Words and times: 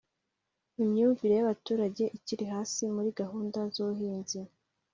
Imyumvire 0.83 1.33
y 1.35 1.43
abaturage 1.45 2.03
ikiri 2.17 2.45
hasi 2.53 2.81
muri 2.95 3.09
gahunda 3.19 3.59
z 3.73 3.75
ubuhinzi 3.83 4.39